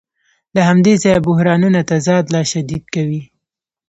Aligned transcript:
له 0.55 0.61
همدې 0.69 0.93
ځایه 1.03 1.23
بحرانونه 1.27 1.79
تضاد 1.91 2.25
لا 2.35 2.41
شدید 2.51 2.83
کوي 2.93 3.21